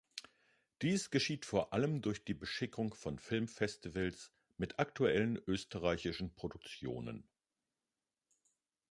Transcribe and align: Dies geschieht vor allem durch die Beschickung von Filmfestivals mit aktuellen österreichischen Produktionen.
Dies 0.81 1.11
geschieht 1.11 1.45
vor 1.45 1.73
allem 1.73 2.01
durch 2.01 2.25
die 2.25 2.33
Beschickung 2.33 2.95
von 2.95 3.19
Filmfestivals 3.19 4.31
mit 4.57 4.79
aktuellen 4.79 5.35
österreichischen 5.45 6.33
Produktionen. 6.33 7.23